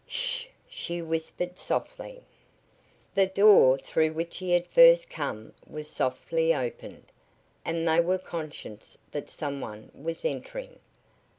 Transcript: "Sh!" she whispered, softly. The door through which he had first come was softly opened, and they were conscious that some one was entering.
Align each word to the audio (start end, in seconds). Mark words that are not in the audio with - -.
"Sh!" 0.07 0.47
she 0.67 0.99
whispered, 0.99 1.59
softly. 1.59 2.25
The 3.13 3.27
door 3.27 3.77
through 3.77 4.13
which 4.13 4.37
he 4.39 4.49
had 4.49 4.65
first 4.65 5.11
come 5.11 5.53
was 5.69 5.87
softly 5.87 6.55
opened, 6.55 7.11
and 7.63 7.87
they 7.87 7.99
were 7.99 8.17
conscious 8.17 8.97
that 9.11 9.29
some 9.29 9.61
one 9.61 9.91
was 9.93 10.25
entering. 10.25 10.79